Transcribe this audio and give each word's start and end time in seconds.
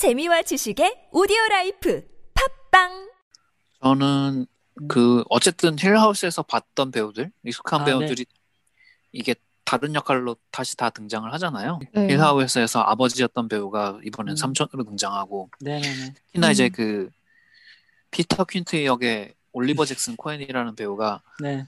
재미와 0.00 0.40
지식의 0.40 1.08
오디오 1.12 1.36
라이프 1.50 2.02
팟빵 2.70 3.10
저는 3.82 4.46
그 4.88 5.22
어쨌든 5.28 5.76
힐하우스에서 5.78 6.42
봤던 6.42 6.90
배우들 6.90 7.30
익숙한 7.44 7.82
아, 7.82 7.84
배우들이 7.84 8.24
이게 9.12 9.34
다른 9.66 9.94
역할로 9.94 10.36
다시 10.50 10.74
다 10.74 10.88
등장을 10.88 11.30
하잖아요. 11.34 11.80
네. 11.92 12.08
힐하우스에서 12.08 12.80
아버지였던 12.80 13.48
배우가 13.48 14.00
이번엔 14.02 14.32
음. 14.32 14.36
삼촌으로 14.36 14.84
등장하고 14.84 15.50
네네네. 15.60 16.14
특히나 16.14 16.46
음. 16.46 16.52
이제 16.52 16.70
그 16.70 17.10
피터 18.10 18.44
퀸트 18.44 18.86
역의 18.86 19.34
올리버 19.52 19.84
잭슨 19.84 20.16
코엔이라는 20.16 20.76
배우가 20.76 21.20
네 21.42 21.66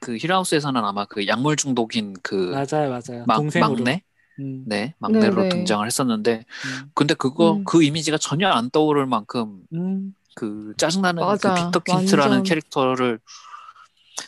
그 0.00 0.16
힐하우스에서는 0.18 0.84
아마 0.84 1.06
그 1.06 1.26
약물 1.26 1.56
중독인 1.56 2.14
그 2.22 2.50
맞아요 2.52 2.90
맞아요. 2.90 3.24
막, 3.26 3.36
동생으로. 3.36 3.76
막내 3.76 4.02
음, 4.40 4.64
네 4.66 4.94
막내로 4.98 5.42
네, 5.42 5.48
네. 5.48 5.48
등장을 5.48 5.86
했었는데 5.86 6.44
음, 6.64 6.90
근데 6.94 7.14
그거 7.14 7.54
음. 7.54 7.64
그 7.64 7.82
이미지가 7.82 8.18
전혀 8.18 8.48
안 8.48 8.70
떠오를 8.70 9.06
만큼 9.06 9.62
음, 9.72 10.14
그 10.34 10.74
짜증나는 10.76 11.22
그 11.22 11.26
맞아. 11.26 11.54
피터 11.54 11.80
퀸트라는 11.80 12.30
완전. 12.38 12.42
캐릭터를 12.42 13.20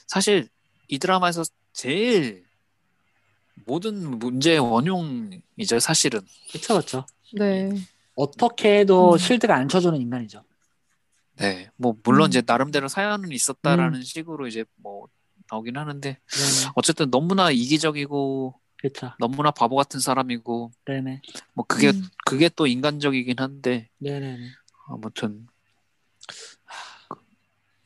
사실 0.06 0.48
이 0.88 0.98
드라마에서 0.98 1.42
제일 1.72 2.44
모든 3.66 4.18
문제의 4.18 4.58
원흉이죠 4.60 5.80
사실은 5.80 6.20
그쵸 6.52 6.78
그쵸. 6.78 7.06
네. 7.34 7.68
어떻게 8.14 8.78
해도 8.80 9.12
음. 9.12 9.18
실드가 9.18 9.54
안 9.56 9.68
쳐주는 9.68 10.00
인간이죠. 10.00 10.42
네 11.38 11.70
뭐 11.76 11.94
물론 12.02 12.28
음. 12.28 12.30
이제 12.30 12.42
나름대로 12.46 12.88
사연은 12.88 13.30
있었다라는 13.32 13.98
음. 13.98 14.02
식으로 14.02 14.46
이제 14.46 14.64
뭐 14.76 15.08
나오긴 15.50 15.76
하는데 15.76 16.18
네네. 16.30 16.72
어쨌든 16.76 17.10
너무나 17.10 17.50
이기적이고 17.50 18.58
그쵸. 18.78 19.12
너무나 19.18 19.50
바보 19.50 19.76
같은 19.76 20.00
사람이고 20.00 20.70
네네. 20.84 21.22
뭐 21.54 21.64
그게 21.66 21.88
음. 21.88 22.08
그게 22.24 22.50
또 22.54 22.66
인간적이긴 22.66 23.38
한데 23.38 23.88
네네네. 23.98 24.50
아무튼 24.88 25.46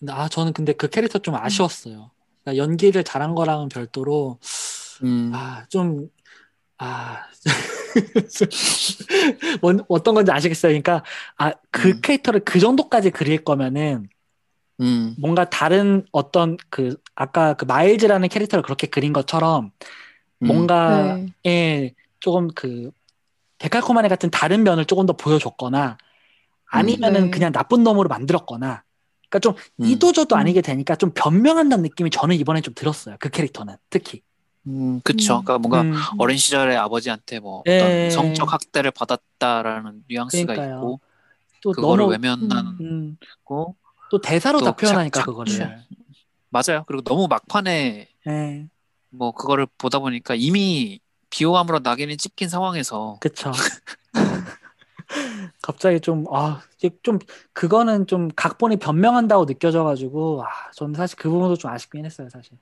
아 0.09 0.29
저는 0.29 0.53
근데 0.53 0.73
그 0.73 0.89
캐릭터 0.89 1.19
좀 1.19 1.35
아쉬웠어요. 1.35 2.11
그러니까 2.43 2.63
연기를 2.63 3.05
잘한 3.05 3.35
거랑은 3.35 3.69
별도로 3.69 4.39
음, 5.03 5.33
아좀 5.35 6.09
아. 6.81 7.27
뭔, 9.61 9.85
어떤 9.89 10.15
건지 10.15 10.33
아시겠어요? 10.33 10.71
그러니까, 10.71 11.05
아, 11.37 11.53
그 11.71 11.91
음. 11.91 12.01
캐릭터를 12.03 12.41
그 12.41 12.59
정도까지 12.59 13.11
그릴 13.11 13.45
거면은, 13.45 14.09
음, 14.81 15.15
뭔가 15.19 15.51
다른 15.51 16.07
어떤 16.11 16.57
그, 16.71 16.97
아까 17.15 17.53
그 17.55 17.67
마일즈라는 17.67 18.31
캐릭터를 18.31 18.63
그렇게 18.63 18.87
그린 18.87 19.13
것처럼, 19.13 19.67
음. 19.67 19.71
뭔가에 20.41 21.17
네. 21.45 21.95
조금 22.21 22.49
그, 22.55 22.91
데칼코마니 23.59 24.09
같은 24.09 24.31
다른 24.31 24.65
면을 24.65 24.85
조금 24.87 25.07
더 25.07 25.15
보여줬거나, 25.15 25.99
아니면은 26.67 27.25
네. 27.27 27.31
그냥 27.31 27.53
나쁜 27.53 27.83
놈으로 27.85 28.09
만들었거나, 28.09 28.85
그러니까 29.29 29.39
좀 29.41 29.55
음. 29.81 29.87
이도저도 29.87 30.37
음. 30.37 30.41
아니게 30.41 30.61
되니까 30.63 30.97
좀 30.97 31.13
변명한다는 31.15 31.83
느낌이 31.83 32.11
저는 32.11 32.37
이번에 32.37 32.61
좀 32.61 32.75
들었어요. 32.75 33.17
그 33.21 33.29
캐릭터는 33.31 33.77
특히. 33.91 34.23
음, 34.67 35.01
그쵸. 35.05 35.39
음. 35.41 35.45
그러니까 35.45 35.59
뭔가 35.59 35.83
음, 35.83 35.93
어린 36.19 36.37
시절에 36.37 36.77
아버지한테 36.77 37.41
뭐 37.41 37.65
예. 37.67 37.73
어떤 37.75 38.11
성적 38.11 38.53
학대를 38.53 38.91
받았다라는 38.93 40.05
뉘앙스가 40.09 40.55
그러니까요. 40.55 40.77
있고 40.77 41.01
또 41.63 41.73
그거를 41.73 42.05
너무 42.05 42.13
외면하고 42.13 42.69
음, 42.81 43.17
또 44.11 44.21
대사로 44.21 44.59
또 44.59 44.65
다 44.67 44.73
표현하니까 44.73 45.21
착- 45.21 45.27
그거를. 45.27 45.53
착- 45.59 45.71
맞아요. 46.51 46.85
그리고 46.87 47.03
너무 47.03 47.27
막판에 47.29 48.09
예, 48.27 48.69
뭐 49.11 49.33
그거를 49.33 49.67
보다 49.79 49.99
보니까 49.99 50.35
이미 50.35 51.01
비호감으로 51.31 51.81
낙인이 51.81 52.17
찍힌 52.17 52.49
상황에서 52.49 53.19
그쵸. 53.21 53.53
갑자기 55.63 56.01
좀, 56.01 56.25
아, 56.33 56.63
이게 56.79 56.95
좀, 57.03 57.19
그거는 57.53 58.07
좀 58.07 58.29
각본이 58.35 58.77
변명한다고 58.77 59.47
느껴져가지고, 59.47 60.45
아, 60.45 60.49
저는 60.75 60.95
사실 60.95 61.17
그 61.17 61.29
부분도 61.29 61.57
좀 61.57 61.71
아쉽긴 61.71 62.05
했어요, 62.05 62.29
사실. 62.31 62.53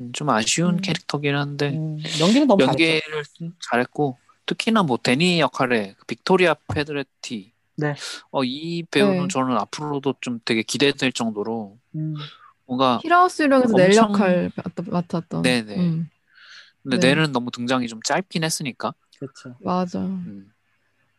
음, 0.00 0.12
좀 0.12 0.30
아쉬운 0.30 0.76
음. 0.76 0.80
캐릭터긴 0.80 1.34
한데 1.34 1.70
음, 1.70 2.02
연기는 2.20 2.46
너무 2.46 2.64
잘했죠. 2.64 2.84
연기를 2.84 3.24
잘했고 3.70 4.16
특히나 4.46 4.82
뭐 4.84 4.96
데니 5.02 5.40
역할에 5.40 5.94
그 5.98 6.06
빅토리아 6.06 6.54
페드레티 6.72 7.52
네. 7.76 7.94
어, 8.30 8.44
이 8.44 8.84
배우는 8.84 9.22
네. 9.22 9.28
저는 9.28 9.58
앞으로도 9.58 10.14
좀 10.20 10.38
되게 10.44 10.62
기대될 10.62 11.12
정도로 11.12 11.78
음, 11.96 12.14
뭔가 12.66 13.00
유령에서 13.04 13.76
넬 13.76 13.86
엄청- 13.88 14.12
역할 14.12 14.52
맡- 14.90 15.04
맡았던. 15.08 15.42
네네. 15.42 15.76
음, 15.76 16.08
근데 16.82 16.98
네. 16.98 17.08
내는 17.08 17.32
너무 17.32 17.50
등장이 17.50 17.86
좀 17.88 18.00
짧긴 18.02 18.44
했으니까 18.44 18.92
그쵸. 19.18 19.54
맞아. 19.60 20.00
음. 20.00 20.52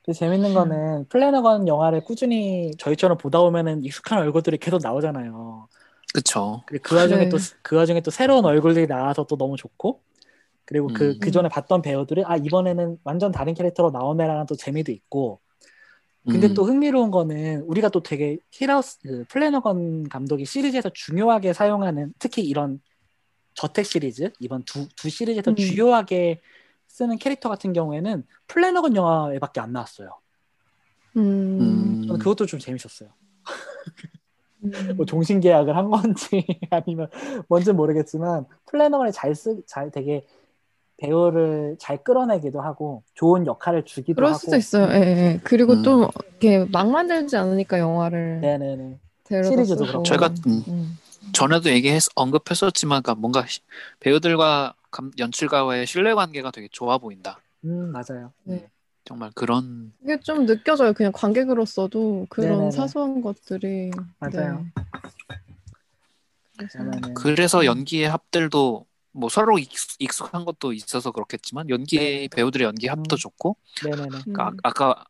근데 0.04 0.18
재밌는 0.18 0.54
거는 0.54 1.08
플래너건 1.10 1.68
영화를 1.68 2.04
꾸준히 2.04 2.72
저희처럼 2.80 3.18
보다 3.18 3.40
보면은 3.40 3.84
익숙한 3.84 4.20
얼굴들이 4.20 4.58
계속 4.58 4.82
나오잖아요. 4.82 5.68
그쵸 6.14 6.64
그리고 6.66 6.84
그 6.84 6.96
와중에 6.96 7.26
네. 7.26 7.30
또그 7.30 7.76
와중에 7.76 8.02
또 8.02 8.10
새로운 8.12 8.46
얼굴들이 8.46 8.88
나와서 8.88 9.26
또 9.26 9.38
너무 9.38 9.58
좋고 9.58 10.02
그리고 10.66 10.88
그 10.88 11.10
음. 11.12 11.20
그 11.20 11.32
전에 11.32 11.50
봤던 11.50 11.82
배우들이 11.82 12.24
아 12.26 12.38
이번에는 12.38 12.98
완전 13.04 13.32
다른 13.32 13.54
캐릭터로 13.54 13.92
나오네라는 13.92 14.46
또 14.48 14.56
재미도 14.56 14.92
있고 14.92 15.42
근데 16.26 16.48
음. 16.48 16.54
또 16.54 16.64
흥미로운 16.66 17.12
거는 17.12 17.62
우리가 17.62 17.90
또 17.90 18.02
되게 18.04 18.38
힐하우스 18.52 19.00
그 19.02 19.26
플래너건 19.30 20.10
감독이 20.10 20.46
시리즈에서 20.46 20.90
중요하게 20.94 21.54
사용하는 21.54 22.14
특히 22.20 22.44
이런 22.44 22.80
저택 23.60 23.86
시리즈 23.86 24.32
이번 24.40 24.64
두, 24.64 24.88
두 24.96 25.10
시리즈에서 25.10 25.52
음. 25.52 25.56
주요하게 25.58 26.40
쓰는 26.88 27.18
캐릭터 27.18 27.50
같은 27.50 27.74
경우에는 27.74 28.24
플래너건 28.48 28.96
영화에밖에 28.96 29.60
안 29.60 29.74
나왔어요. 29.74 30.18
음. 31.18 31.60
음. 31.60 32.04
저는 32.08 32.20
그것도 32.20 32.46
좀 32.46 32.58
재밌었어요. 32.58 33.10
음. 34.64 34.72
뭐 34.96 35.06
종신 35.06 35.42
계약을 35.42 35.76
한 35.76 35.90
건지 35.90 36.46
아니면 36.72 37.10
뭔지 37.50 37.74
모르겠지만 37.74 38.46
플래너건이 38.68 39.12
잘 39.12 39.36
쓰, 39.36 39.62
잘 39.66 39.92
되게 39.92 40.26
배우를 40.96 41.76
잘 41.80 42.02
끌어내기도 42.02 42.62
하고 42.62 43.04
좋은 43.14 43.46
역할을 43.46 43.84
주기도 43.84 44.16
그럴 44.16 44.30
하고. 44.30 44.40
수도 44.40 44.56
있어요. 44.56 44.88
예, 44.94 45.02
예. 45.02 45.40
그리고 45.44 45.74
음. 45.74 45.84
좀 45.84 46.08
이렇게 46.30 46.64
막 46.72 46.90
만들지 46.90 47.36
않으니까 47.36 47.78
영화를 47.80 48.40
네네네. 48.40 49.00
시리즈도. 49.28 49.86
그렇고. 49.86 50.04
저희가- 50.04 50.48
음. 50.48 50.98
음. 51.22 51.32
전에도 51.34 51.70
얘기했 51.70 52.04
언급했었지만 52.16 53.02
그러니까 53.04 53.20
뭔가 53.20 53.46
시- 53.46 53.62
배우들과 54.00 54.74
감- 54.92 55.12
연출가와의 55.18 55.86
신뢰 55.88 56.14
관계가 56.14 56.52
되게 56.52 56.68
좋아 56.72 56.98
보인다 56.98 57.40
음 57.66 57.92
맞아요. 57.92 58.32
네. 58.44 58.70
정말 59.06 59.32
그런 59.36 59.92
이게 60.04 60.20
좀 60.20 60.46
느껴져요. 60.46 60.94
그냥 60.94 61.12
관객으로서도 61.12 62.28
그런 62.30 62.50
네네네. 62.52 62.72
사소한 62.72 63.22
것들이. 63.22 63.92
맞아요. 64.20 64.66
네. 66.58 66.68
그래서 66.68 67.14
그래서 67.16 67.66
연기의 67.66 68.10
합들도 68.10 68.86
뭐 69.12 69.30
서로 69.30 69.58
익숙, 69.58 70.00
익숙한 70.02 70.46
것도 70.46 70.74
있어서 70.74 71.12
그렇겠지만 71.12 71.70
연기 71.70 72.28
배우들의 72.30 72.66
연기 72.66 72.88
합도 72.88 73.16
음. 73.16 73.18
좋고 73.18 73.58
네네네. 73.84 74.08
그러니까 74.10 74.50
음. 74.50 74.58
아, 74.64 74.70
까 74.72 75.06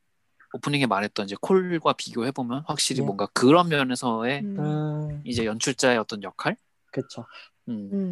오프닝에 0.54 0.86
말했던 0.88 1.26
이제 1.26 1.36
콜과 1.40 1.94
비교해 1.94 2.32
보면 2.32 2.64
확실히 2.66 3.02
네. 3.02 3.06
뭔가 3.06 3.28
그런 3.34 3.70
면에서의 3.70 4.42
음. 4.42 4.60
음 4.60 5.22
이제 5.26 5.46
연출자의 5.46 5.98
어떤 5.98 6.24
역할 6.24 6.56
그쵸. 6.92 7.26
음, 7.68 7.90
음. 7.94 8.12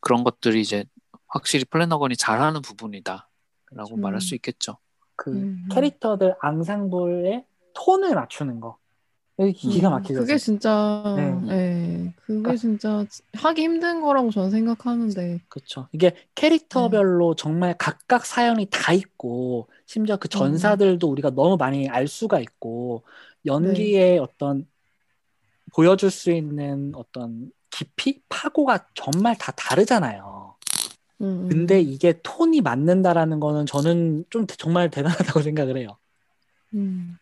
그런 0.00 0.24
것들이 0.24 0.60
이제 0.60 0.84
확실히 1.26 1.64
플래너건이 1.64 2.16
잘하는 2.16 2.62
부분이다라고 2.62 3.26
그쵸. 3.70 3.96
말할 3.96 4.16
음. 4.16 4.20
수 4.20 4.34
있겠죠. 4.34 4.78
그 5.16 5.32
음. 5.32 5.68
캐릭터들 5.70 6.36
앙상블의 6.40 7.44
톤을 7.74 8.14
맞추는 8.14 8.60
거 8.60 8.78
기가 9.36 9.88
음, 9.88 9.92
막히죠. 9.94 10.20
그게 10.20 10.38
진짜, 10.38 11.02
네. 11.16 11.48
예, 11.50 12.14
그게 12.24 12.40
그러니까- 12.42 12.56
진짜 12.56 13.04
하기 13.34 13.62
힘든 13.62 14.00
거라고 14.00 14.30
저는 14.30 14.50
생각하는데, 14.50 15.40
그렇죠. 15.48 15.88
이게 15.92 16.14
캐릭터별로 16.36 17.34
네. 17.34 17.42
정말 17.42 17.74
각각 17.76 18.26
사연이 18.26 18.66
다 18.70 18.92
있고 18.92 19.66
심지어 19.86 20.14
음. 20.14 20.18
그 20.20 20.28
전사들도 20.28 21.08
우리가 21.08 21.30
너무 21.30 21.56
많이 21.56 21.88
알 21.88 22.06
수가 22.06 22.38
있고 22.38 23.02
네. 23.42 23.52
연기의 23.52 24.18
어떤 24.20 24.66
보여줄 25.74 26.10
수 26.12 26.30
있는 26.30 26.92
어떤 26.94 27.50
깊이 27.70 28.20
파고가 28.28 28.86
정말 28.94 29.36
다 29.36 29.50
다르잖아요. 29.56 30.54
음, 31.22 31.24
음. 31.26 31.48
근데 31.48 31.80
이게 31.80 32.14
톤이 32.22 32.60
맞는다라는 32.60 33.40
거는 33.40 33.66
저는 33.66 34.26
좀 34.30 34.46
정말 34.46 34.90
대단하다고 34.90 35.42
생각을 35.42 35.76
해요. 35.78 35.96
음. 36.74 37.18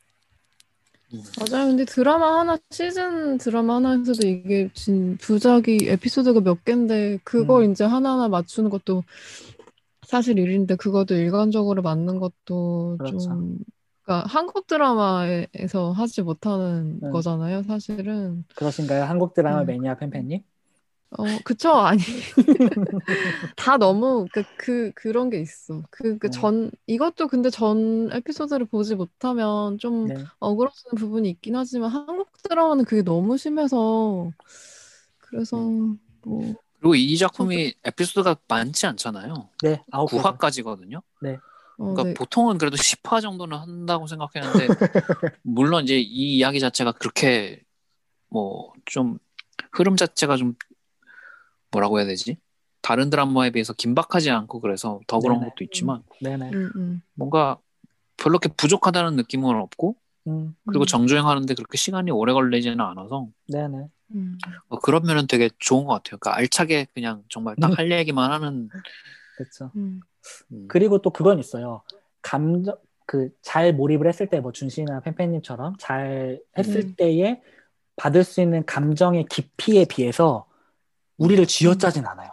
음. 1.12 1.22
맞아요. 1.38 1.66
근데 1.68 1.84
드라마 1.84 2.40
하나, 2.40 2.58
시즌 2.70 3.38
드라마 3.38 3.76
하나에서도 3.76 4.26
이게 4.26 4.70
진 4.72 5.16
부작이 5.18 5.78
에피소드가 5.88 6.40
몇 6.40 6.64
개인데, 6.64 7.18
그걸 7.24 7.64
음. 7.64 7.72
이제 7.72 7.84
하나하나 7.84 8.28
맞추는 8.28 8.70
것도 8.70 9.02
사실 10.06 10.38
일인데, 10.38 10.76
그것도 10.76 11.14
일관적으로 11.14 11.82
맞는 11.82 12.18
것도 12.18 12.96
그렇죠. 12.98 13.18
좀, 13.18 13.58
그러니까 14.02 14.26
한국 14.28 14.66
드라마에서 14.66 15.92
하지 15.92 16.22
못하는 16.22 16.98
음. 17.02 17.10
거잖아요, 17.10 17.62
사실은. 17.64 18.44
그러신가요? 18.56 19.04
한국 19.04 19.34
드라마 19.34 19.62
음. 19.62 19.66
매니아 19.66 19.96
팬팬님? 19.96 20.42
어, 21.18 21.24
그쵸. 21.44 21.70
아니. 21.76 22.00
다 23.56 23.76
너무, 23.76 24.26
그, 24.32 24.42
그, 24.56 24.92
그런 24.94 25.30
게 25.30 25.40
있어. 25.40 25.82
그, 25.90 26.18
그 26.18 26.28
음. 26.28 26.30
전, 26.30 26.70
이것도 26.86 27.28
근데 27.28 27.50
전 27.50 28.10
에피소드를 28.12 28.66
보지 28.66 28.94
못하면 28.94 29.78
좀 29.78 30.08
네. 30.08 30.14
억울해지는 30.38 30.94
부분이 30.96 31.28
있긴 31.30 31.56
하지만 31.56 31.90
한국 31.90 32.30
드라마는 32.42 32.84
그게 32.84 33.02
너무 33.02 33.36
심해서, 33.36 34.30
그래서, 35.18 35.56
뭐, 36.24 36.54
그리고 36.78 36.94
이 36.94 37.16
작품이 37.16 37.74
에피소드가 37.84 38.36
많지 38.48 38.86
않잖아요. 38.86 39.50
네, 39.62 39.82
아홉 39.90 40.10
개. 40.10 40.16
9화까지거든요. 40.18 40.96
어, 40.96 41.02
그러니까 41.76 42.02
네. 42.04 42.14
보통은 42.14 42.58
그래도 42.58 42.76
10화 42.76 43.20
정도는 43.20 43.56
한다고 43.56 44.06
생각했는데 44.06 44.68
물론 45.42 45.84
이제 45.84 45.98
이 45.98 46.36
이야기 46.36 46.60
자체가 46.60 46.92
그렇게 46.92 47.62
뭐 48.28 48.72
좀 48.84 49.18
흐름 49.72 49.96
자체가 49.96 50.36
좀 50.36 50.54
뭐라고 51.72 51.98
해야 51.98 52.06
되지? 52.06 52.36
다른 52.82 53.10
드라마에 53.10 53.50
비해서 53.50 53.72
긴박하지 53.72 54.30
않고 54.30 54.60
그래서 54.60 55.00
더 55.06 55.18
그런 55.20 55.38
네네. 55.40 55.50
것도 55.50 55.64
있지만 55.64 56.02
네네. 56.20 56.50
음, 56.52 56.70
음. 56.76 57.02
뭔가 57.14 57.58
별로 58.16 58.34
이렇게 58.34 58.48
부족하다는 58.56 59.16
느낌은 59.16 59.54
없고 59.56 59.96
음, 60.28 60.54
그리고 60.66 60.84
음. 60.84 60.86
정주행하는데 60.86 61.54
그렇게 61.54 61.76
시간이 61.76 62.10
오래 62.10 62.32
걸리지는 62.32 62.80
않아서 62.80 63.28
네네. 63.48 63.88
음. 64.14 64.38
어, 64.68 64.78
그런 64.80 65.02
면은 65.04 65.26
되게 65.26 65.48
좋은 65.58 65.84
것 65.84 65.92
같아요. 65.94 66.18
그러니까 66.18 66.36
알차게 66.36 66.88
그냥 66.94 67.22
정말 67.28 67.56
딱 67.56 67.78
할 67.78 67.90
얘기만 67.90 68.30
하는 68.30 68.68
그렇죠. 69.36 69.70
음. 69.76 70.00
음, 70.52 70.66
그리고 70.68 71.00
또 71.00 71.10
그건 71.10 71.38
있어요. 71.38 71.82
감정 72.22 72.76
그 73.06 73.30
잘 73.42 73.72
몰입을 73.74 74.06
했을 74.06 74.28
때 74.28 74.40
뭐 74.40 74.52
준씨나 74.52 75.00
팬팬님처럼 75.00 75.74
잘 75.78 76.40
했을 76.56 76.82
음. 76.82 76.94
때에 76.96 77.42
받을 77.96 78.22
수 78.24 78.40
있는 78.40 78.64
감정의 78.64 79.26
깊이에 79.28 79.84
비해서 79.86 80.46
우리를 81.22 81.46
쥐어짜진 81.46 82.06
않아요. 82.06 82.30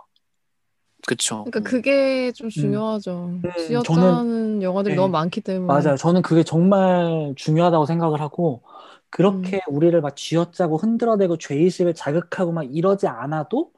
그쵸. 1.08 1.46
그러니까 1.46 1.60
음. 1.60 1.64
그게 1.64 2.32
좀 2.32 2.50
중요하죠. 2.50 3.40
음, 3.44 3.52
쥐어짜는 3.58 4.62
영화들이 4.62 4.96
네. 4.96 5.02
너무 5.02 5.12
많기 5.12 5.42
때문에. 5.42 5.66
맞아요. 5.66 5.96
저는 5.96 6.22
그게 6.22 6.44
정말 6.44 7.34
중요하다고 7.36 7.86
생각을 7.86 8.22
하고 8.22 8.64
그렇게 9.10 9.62
음. 9.70 9.76
우리를 9.76 10.00
막 10.02 10.16
쥐어짜고 10.16 10.78
흔들어대고 10.78 11.38
죄의식을 11.38 11.96
자극하고 11.96 12.52
막 12.52 12.64
이러지 12.64 13.08
않아도 13.08 13.72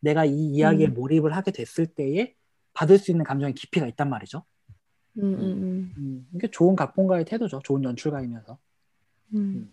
내가 0.00 0.24
이 0.24 0.32
이야기에 0.32 0.88
음. 0.88 0.94
몰입을 0.94 1.34
하게 1.34 1.50
됐을 1.50 1.86
때에 1.86 2.34
받을 2.72 2.98
수 2.98 3.10
있는 3.10 3.24
감정의 3.24 3.54
깊이가 3.54 3.86
있단 3.86 4.10
말이죠. 4.10 4.42
음, 5.18 5.22
음, 5.22 5.94
음, 5.96 6.26
이게 6.34 6.50
좋은 6.50 6.74
각본가의 6.74 7.24
태도죠. 7.24 7.60
좋은 7.62 7.84
연출가이면서. 7.84 8.58
음. 9.34 9.38
음. 9.38 9.72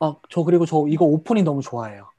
어, 0.00 0.20
저 0.28 0.42
그리고 0.42 0.66
저 0.66 0.84
이거 0.88 1.04
오프닝 1.04 1.44
너무 1.44 1.62
좋아해요. 1.62 2.10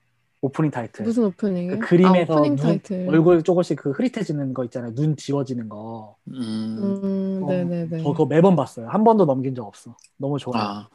오프닝 0.41 0.69
타이틀. 0.71 1.03
무슨 1.05 1.25
오프닝이에요? 1.25 1.79
그 1.79 1.87
그림에서 1.87 2.33
아, 2.33 2.37
오프닝 2.37 2.55
눈- 2.55 2.63
타이틀. 2.65 3.07
얼굴 3.09 3.41
조금씩 3.43 3.77
그 3.79 3.91
흐릿해지는 3.91 4.53
거 4.53 4.63
있잖아요. 4.65 4.93
눈 4.93 5.15
지워지는 5.15 5.67
거. 5.69 6.15
음, 6.27 6.33
음, 6.37 7.43
어, 7.43 7.47
네네네. 7.49 8.03
저 8.03 8.11
그거 8.11 8.25
매번 8.25 8.55
봤어요. 8.55 8.87
한 8.89 9.03
번도 9.03 9.25
넘긴 9.25 9.55
적 9.55 9.65
없어. 9.65 9.95
너무 10.17 10.37
좋아요. 10.37 10.61
아. 10.63 10.87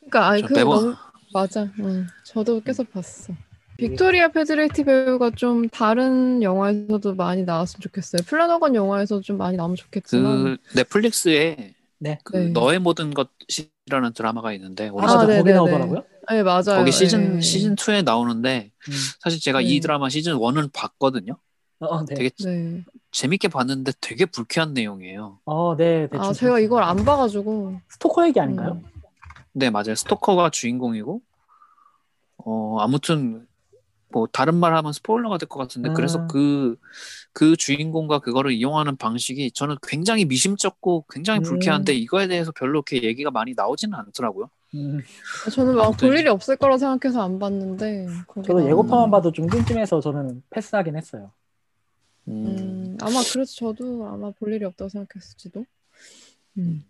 그러니까 0.00 0.28
아니 0.28 0.42
저그 0.42 0.54
매번- 0.54 0.80
너무 0.84 0.94
맞아. 1.32 1.68
응. 1.80 2.06
저도 2.24 2.60
계속 2.60 2.90
봤어. 2.92 3.32
빅토리아 3.76 4.28
페드레티 4.28 4.84
배우가 4.84 5.30
좀 5.30 5.68
다른 5.70 6.42
영화에서도 6.42 7.14
많이 7.14 7.44
나왔으면 7.44 7.80
좋겠어요. 7.80 8.22
플라너건 8.26 8.74
영화에서 8.74 9.20
좀 9.20 9.38
많이 9.38 9.56
나오면 9.56 9.76
좋겠지만. 9.76 10.44
그 10.44 10.56
넷플릭스에 10.76 11.74
네. 11.98 12.18
그 12.24 12.36
네. 12.36 12.48
너의 12.50 12.78
모든 12.80 13.14
것이라는 13.14 14.12
드라마가 14.14 14.52
있는데 14.54 14.88
아. 14.88 15.02
아, 15.02 15.26
거기. 15.26 15.52
나오더라고요. 15.52 16.02
네 16.30 16.42
맞아요. 16.42 16.62
거기 16.78 16.92
시즌 16.92 17.34
네. 17.36 17.40
시즌 17.40 17.74
2에 17.74 18.02
나오는데 18.04 18.70
음. 18.88 18.92
사실 19.20 19.40
제가 19.40 19.58
네. 19.60 19.64
이 19.64 19.80
드라마 19.80 20.08
시즌 20.08 20.34
1은 20.34 20.70
봤거든요. 20.72 21.36
어, 21.80 21.86
어, 21.86 22.04
네. 22.04 22.14
되게 22.14 22.30
네. 22.44 22.84
재밌게 23.10 23.48
봤는데 23.48 23.92
되게 24.00 24.26
불쾌한 24.26 24.72
내용이에요. 24.74 25.40
어, 25.44 25.76
네. 25.76 26.08
대충 26.08 26.28
아 26.28 26.32
제가. 26.32 26.60
이걸 26.60 26.82
안 26.82 27.04
봐가지고. 27.04 27.80
스토커 27.88 28.26
얘기 28.28 28.38
아닌가요? 28.38 28.80
음. 28.82 28.84
네 29.52 29.70
맞아요. 29.70 29.94
스토커가 29.96 30.50
주인공이고 30.50 31.20
어 32.38 32.76
아무튼 32.80 33.46
뭐 34.12 34.26
다른 34.28 34.54
말 34.56 34.74
하면 34.76 34.92
스포일러가 34.92 35.38
될 35.38 35.48
것 35.48 35.58
같은데 35.58 35.88
음. 35.88 35.94
그래서 35.94 36.26
그그 36.28 37.56
주인공과 37.56 38.20
그거를 38.20 38.52
이용하는 38.52 38.96
방식이 38.96 39.50
저는 39.52 39.76
굉장히 39.82 40.24
미심쩍고 40.24 41.06
굉장히 41.10 41.40
음. 41.40 41.42
불쾌한데 41.44 41.92
이거에 41.94 42.28
대해서 42.28 42.52
별로 42.52 42.82
이렇게 42.88 43.02
얘기가 43.06 43.30
많이 43.32 43.54
나오지는 43.56 43.98
않더라고요. 43.98 44.48
음. 44.74 45.00
저는 45.52 45.74
막 45.74 45.86
아무튼 45.86 46.08
볼 46.08 46.18
일이 46.18 46.28
없을 46.28 46.56
거라 46.56 46.78
생각해서 46.78 47.22
안 47.22 47.38
봤는데. 47.38 48.06
저도 48.44 48.66
예고편만 48.68 49.10
봐도 49.10 49.32
좀 49.32 49.48
찜찜해서 49.48 50.00
저는 50.00 50.42
패스하긴 50.50 50.96
했어요. 50.96 51.32
음. 52.28 52.46
음, 52.46 52.98
아마 53.00 53.20
그래서 53.32 53.54
저도 53.54 54.06
아마 54.06 54.30
볼 54.30 54.52
일이 54.52 54.64
없다고 54.64 54.88
생각했을지도. 54.88 55.64
음. 56.58 56.84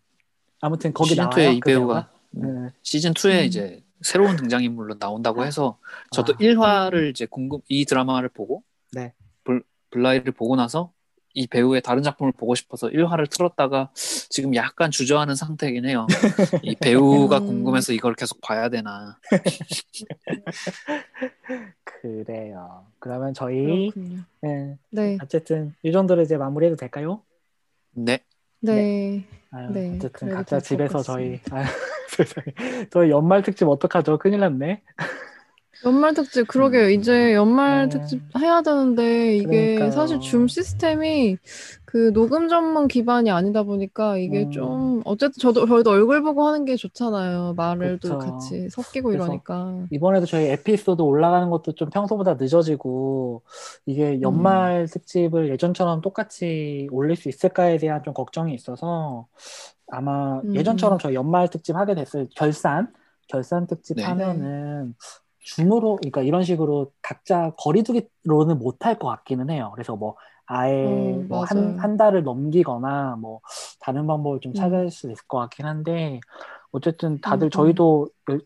아무튼 0.61 0.93
거기 0.93 1.11
시즌 1.11 1.25
나와요. 1.25 1.51
2에 1.51 1.57
이그 1.57 1.67
배우가 1.67 2.11
네. 2.31 2.71
시즌 2.83 3.13
2에 3.15 3.41
음. 3.41 3.45
이제 3.45 3.83
새로운 4.03 4.37
등장 4.37 4.63
인물로 4.63 4.99
나온다고 4.99 5.45
해서 5.45 5.79
저도 6.11 6.35
아. 6.35 6.37
1화를 6.37 7.11
이제 7.11 7.27
궁금 7.27 7.61
이 7.69 7.85
드라마를 7.85 8.29
보고 8.29 8.63
네. 8.93 9.13
블, 9.45 9.63
블라이를 9.91 10.33
보고 10.33 10.57
나서 10.57 10.93
이 11.35 11.47
배우의 11.47 11.83
다른 11.83 12.03
작품을 12.03 12.33
보고 12.33 12.55
싶어서 12.55 12.89
1화를 12.89 13.31
틀었다가 13.31 13.91
지금 13.95 14.55
약간 14.55 14.91
주저하는 14.91 15.35
상태이긴 15.35 15.87
해요. 15.87 16.07
이 16.63 16.75
배우가 16.75 17.39
음. 17.39 17.47
궁금해서 17.47 17.93
이걸 17.93 18.15
계속 18.15 18.41
봐야 18.41 18.69
되나. 18.69 19.19
그래요. 21.85 22.87
그러면 22.99 23.35
저희. 23.35 23.93
네. 24.43 24.79
네, 24.91 25.19
어쨌든 25.23 25.75
이 25.83 25.93
정도로 25.93 26.23
이제 26.23 26.37
마무리해도 26.37 26.77
될까요? 26.77 27.23
네. 27.93 28.21
네. 28.61 29.25
아유, 29.51 29.73
네, 29.73 29.97
어쨌든 29.97 30.31
각자 30.31 30.61
집에서 30.61 31.03
저희 31.03 31.41
세상에. 32.09 32.47
저희 32.91 33.11
연말 33.11 33.43
특집 33.43 33.69
어떡하죠? 33.69 34.19
큰일 34.19 34.41
났네. 34.41 34.83
연말 35.85 36.15
특집 36.15 36.47
그러게요. 36.49 36.91
이제 36.91 37.35
연말 37.35 37.89
네. 37.89 37.99
특집 37.99 38.23
해야 38.39 38.63
되는데 38.63 39.37
이게 39.37 39.75
그러니까요. 39.77 39.91
사실 39.91 40.21
줌 40.21 40.47
시스템이 40.47 41.39
그 41.85 42.13
녹음 42.13 42.49
전문 42.49 42.87
기반이 42.87 43.31
아니다 43.31 43.63
보니까 43.63 44.17
이게 44.19 44.45
음. 44.45 44.51
좀 44.51 45.03
어쨌든 45.05 45.41
저도 45.41 45.67
저희도 45.67 45.91
얼굴 45.91 46.23
보고 46.23 46.47
하는 46.47 46.65
게 46.65 46.77
좋잖아요. 46.77 47.55
말을도 47.57 48.19
그쵸. 48.19 48.19
같이 48.19 48.69
섞이고 48.71 49.13
이러니까. 49.13 49.87
이번에도 49.91 50.27
저희 50.27 50.47
에피소드 50.51 51.03
올라가는 51.03 51.49
것도 51.51 51.73
좀 51.73 51.91
평소보다 51.91 52.35
늦어지고 52.35 53.43
이게 53.87 54.21
연말 54.21 54.87
특집을 54.87 55.49
예전처럼 55.49 56.01
똑같이 56.01 56.89
올릴 56.93 57.17
수 57.17 57.29
있을까에 57.29 57.79
대한 57.79 58.03
좀 58.05 58.15
걱정이 58.15 58.55
있어서 58.55 59.27
아마 59.91 60.41
음. 60.41 60.55
예전처럼 60.55 60.99
저희 60.99 61.15
연말 61.15 61.49
특집 61.49 61.75
하게 61.75 61.95
됐을 61.95 62.29
결산 62.37 62.93
결산 63.27 63.67
특집 63.67 63.97
네. 63.97 64.05
하면은 64.05 64.95
줌으로 65.41 65.97
그러니까 65.97 66.23
이런 66.23 66.43
식으로 66.45 66.93
각자 67.03 67.53
거리두기로는 67.59 68.59
못할 68.59 68.99
것 68.99 69.09
같기는 69.09 69.51
해요. 69.51 69.71
그래서 69.75 69.97
뭐 69.97 70.17
아예 70.47 71.25
음, 71.25 71.29
뭐한 71.29 71.97
달을 71.97 72.23
넘기거나 72.25 73.17
뭐 73.21 73.41
다른 73.81 74.07
방법을 74.07 74.41
좀 74.41 74.53
음. 74.55 74.55
찾을 74.55 74.91
수 74.91 75.11
있을 75.11 75.25
것 75.29 75.39
같긴 75.39 75.67
한데 75.67 76.21
어쨌든 76.73 77.21
다들 77.21 77.51
음, 77.51 77.51
저희도 77.51 78.09
열- 78.31 78.41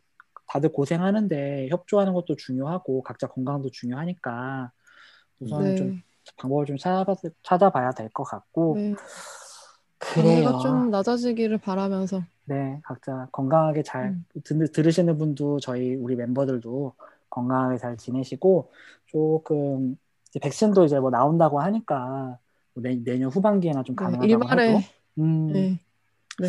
다들 0.49 0.71
고생하는데 0.73 1.69
협조하는 1.71 2.13
것도 2.15 2.37
중요하고 2.37 3.03
각자 3.03 3.27
건강도 3.29 3.71
중요하니까 3.71 4.71
우선은 5.41 5.75
네. 5.75 5.77
좀 5.77 5.93
방법을 6.39 6.67
좀 6.67 6.77
찾아봐, 6.79 7.15
찾아봐야 7.43 7.93
될 7.93 8.11
것 8.11 8.25
같고 8.25 8.79
네. 8.79 8.97
그래요. 9.99 10.53
좀 10.57 10.91
낮아지기를 10.91 11.59
바라면서. 11.59 12.25
네, 12.47 12.81
각자 12.83 13.29
건강하게 13.33 13.83
잘 13.83 14.09
음. 14.09 14.25
들, 14.45 14.71
들으시는 14.71 15.17
분도 15.19 15.61
저희 15.61 15.95
우리 15.95 16.15
멤버들도 16.15 16.95
건강하게 17.31 17.79
잘 17.79 17.97
지내시고 17.97 18.71
조금 19.07 19.97
이제 20.29 20.39
백신도 20.39 20.85
이제 20.85 20.99
뭐 21.01 21.11
나온다고 21.11 21.61
하니까 21.61 22.39
뭐 22.75 22.83
내, 22.83 22.97
내년 22.97 23.31
후반기에나 23.31 23.83
좀 23.83 23.97
네, 23.97 24.05
가능하다고 24.05 24.31
일말에 24.31 24.69
해도 24.77 24.87
음, 25.19 25.53
네. 25.53 25.81
네. 26.39 26.49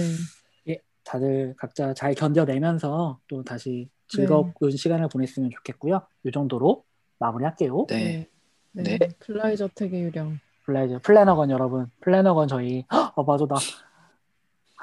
예, 0.70 0.82
다들 1.04 1.56
각자 1.58 1.94
잘 1.94 2.14
견뎌내면서 2.14 3.20
또 3.28 3.44
다시 3.44 3.90
즐거운 4.08 4.54
시간을 4.76 5.08
보냈으면 5.10 5.50
좋겠고요. 5.52 6.02
이 6.24 6.32
정도로 6.32 6.84
마무리할게요. 7.20 7.86
네. 7.90 8.28
네. 8.72 8.84
네. 8.84 8.98
블라이 9.20 9.56
저택의 9.56 10.04
유령. 10.04 10.40
플래저 10.66 11.00
플래너건 11.00 11.52
여러분, 11.52 11.92
플래너건 12.02 12.48
저희 12.48 12.86
어 13.16 13.24
맞아 13.24 13.46
나 13.46 13.56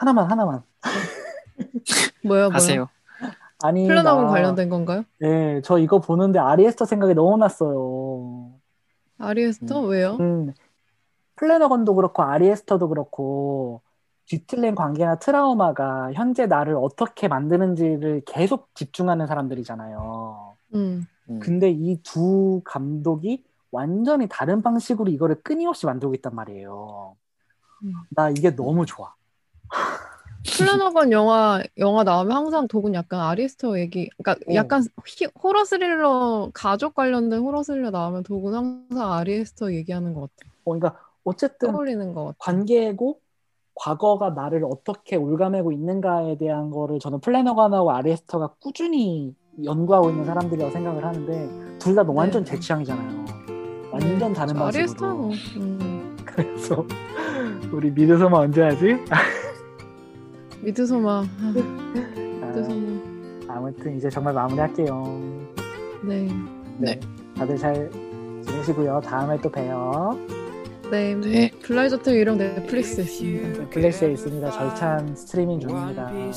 하나만 0.02 0.28
하나만 0.32 0.62
뭐야? 2.25 2.49
하세요. 2.50 2.88
아니 3.62 3.87
나- 3.87 4.26
관련된 4.32 4.68
건가요? 4.68 5.04
네, 5.21 5.61
저 5.62 5.78
이거 5.78 6.00
보는데 6.00 6.40
아리 6.41 6.52
애스터 6.52 6.85
생각이 6.87 7.14
너무 7.14 7.37
났어요. 7.37 8.50
아리에스터? 9.18 9.85
음. 9.85 9.88
왜요? 9.88 10.16
음, 10.18 10.52
플래너건도 11.37 11.94
그렇고 11.94 12.25
아리에스터도 12.25 12.88
그렇고 12.88 13.80
뒤틀린 14.26 14.75
관계나 14.75 15.16
트라우마가 15.21 16.12
현재 16.14 16.47
나를 16.47 16.75
어떻게 16.75 17.28
만드는지를 17.28 18.23
계속 18.26 18.75
집중하는 18.75 19.28
사람들이잖아요. 19.28 20.56
음. 20.75 21.06
음. 21.30 21.38
근데 21.38 21.71
이 21.71 22.02
두 22.02 22.61
감독이 22.64 23.44
완전히 23.71 24.26
다른 24.28 24.62
방식으로 24.62 25.12
이거를 25.12 25.42
끊임없이 25.42 25.87
만들고 25.87 26.14
있단 26.16 26.35
말이에요. 26.35 27.14
음. 27.85 27.92
나 28.11 28.30
이게 28.30 28.54
너무 28.56 28.85
좋아. 28.85 29.14
플래너건 30.57 31.12
영화 31.12 31.62
영화 31.79 32.02
나오면 32.02 32.37
항상 32.37 32.67
독은 32.69 32.95
약간 32.95 33.21
아리스터 33.21 33.79
얘기, 33.79 34.11
그러니까 34.19 34.45
어. 34.50 34.55
약간 34.55 34.83
히- 35.07 35.26
호러 35.43 35.64
스릴러 35.64 36.50
가족 36.52 36.95
관련된 36.95 37.38
호러 37.41 37.62
스릴러 37.62 37.91
나오면 37.91 38.25
독은 38.25 38.52
항상 38.55 39.12
아리스터 39.12 39.73
얘기하는 39.73 40.14
것 40.14 40.23
같아. 40.23 40.50
어, 40.64 40.75
그러니까 40.75 41.00
어쨌든 41.25 41.71
떠올리는 41.71 42.12
것 42.12 42.25
같아. 42.25 42.37
관계고 42.41 43.21
과거가 43.75 44.31
나를 44.31 44.64
어떻게 44.64 45.17
올가매고 45.17 45.73
있는가에 45.73 46.37
대한 46.38 46.71
거를 46.71 46.99
저는 46.99 47.21
플래너건하고 47.21 47.93
아리에스터가 47.93 48.55
꾸준히 48.61 49.35
연구하고 49.64 50.11
있는 50.11 50.25
사람들이라고 50.25 50.73
생각을 50.73 51.05
하는데 51.05 51.79
둘다 51.79 52.02
네. 52.02 52.09
완전 52.12 52.45
제 52.45 52.59
취향이잖아요. 52.59 53.25
완전 53.93 54.33
다른 54.33 54.55
방식으로. 54.55 54.61
아리스터는 54.67 55.31
음, 55.57 56.17
그래서 56.26 56.85
우리 57.73 57.91
미드소마 57.93 58.38
언제 58.38 58.62
하지? 58.62 58.97
미드소마, 60.62 61.11
아, 61.21 61.26
아, 61.40 62.47
미드소마. 62.47 63.02
아무튼 63.49 63.97
이제 63.97 64.09
정말 64.09 64.33
마무리할게요. 64.35 65.02
네, 66.04 66.28
네. 66.78 67.00
다들 67.37 67.57
잘 67.57 67.90
지내시고요. 68.45 69.00
다음에 69.04 69.40
또 69.40 69.50
봬요. 69.50 70.16
네. 70.90 71.14
네. 71.14 71.50
블라이저트 71.62 72.11
유령 72.11 72.38
넷플릭스에 72.38 73.04
있습니다. 73.04 73.59
넷플릭스에 73.61 74.12
있습니다. 74.12 74.50
절찬 74.50 75.16
스트리밍 75.16 75.59
중입니다. 75.61 76.11
네. 76.11 76.31